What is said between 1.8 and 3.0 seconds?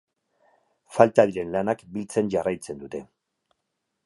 biltzen jarraitzen